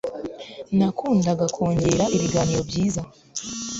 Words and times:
nakundaga 0.77 1.45
kongera 1.55 2.03
ibiganiro 2.15 2.61
byiza 2.69 3.01